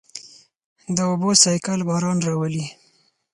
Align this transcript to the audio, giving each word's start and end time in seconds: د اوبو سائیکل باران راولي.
د 0.95 0.97
اوبو 1.09 1.29
سائیکل 1.43 1.79
باران 1.89 2.17
راولي. 2.27 2.65